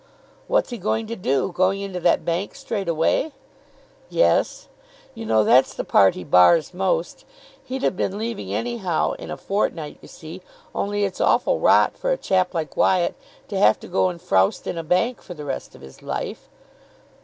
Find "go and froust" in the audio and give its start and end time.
13.87-14.65